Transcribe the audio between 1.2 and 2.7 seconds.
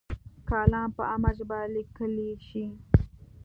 ژبه لیکلی شي.